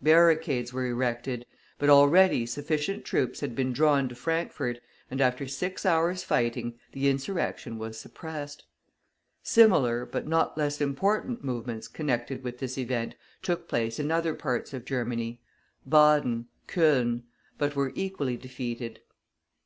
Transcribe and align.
Barricades 0.00 0.72
were 0.72 0.86
erected, 0.86 1.44
but 1.78 1.90
already 1.90 2.46
sufficient 2.46 3.04
troops 3.04 3.40
had 3.40 3.54
been 3.54 3.74
drawn 3.74 4.08
to 4.08 4.14
Frankfort, 4.14 4.80
and 5.10 5.20
after 5.20 5.46
six 5.46 5.84
hours' 5.84 6.24
fighting, 6.24 6.78
the 6.92 7.06
insurrection 7.10 7.76
was 7.76 8.00
suppressed. 8.00 8.64
Similar, 9.42 10.06
but 10.06 10.26
less 10.56 10.80
important, 10.80 11.44
movements 11.44 11.86
connected 11.86 12.42
with 12.42 12.60
this 12.60 12.78
event 12.78 13.14
took 13.42 13.68
place 13.68 13.98
in 13.98 14.10
other 14.10 14.32
parts 14.32 14.72
of 14.72 14.86
Germany 14.86 15.42
(Baden, 15.86 16.46
Cologne), 16.66 17.24
but 17.58 17.76
were 17.76 17.92
equally 17.94 18.38
defeated. 18.38 19.00